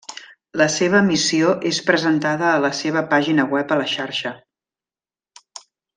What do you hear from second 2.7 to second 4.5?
seva pàgina web a la xarxa.